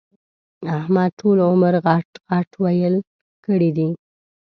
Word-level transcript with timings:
احمد 0.77 1.09
ټول 1.19 1.37
عمر 1.47 1.73
غټ 1.85 2.07
ِغټ 2.31 2.49
ويل 2.63 2.95
کړي 3.45 3.69
دي. 3.77 3.89